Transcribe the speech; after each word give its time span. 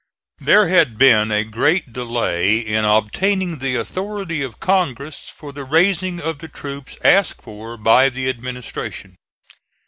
There 0.39 0.67
had 0.67 0.97
been 0.97 1.51
great 1.51 1.93
delay 1.93 2.57
in 2.57 2.85
obtaining 2.85 3.59
the 3.59 3.75
authority 3.75 4.41
of 4.41 4.59
Congress 4.59 5.29
for 5.29 5.53
the 5.53 5.63
raising 5.63 6.19
of 6.19 6.39
the 6.39 6.47
troops 6.47 6.97
asked 7.03 7.43
for 7.43 7.77
by 7.77 8.09
the 8.09 8.27
administration. 8.27 9.13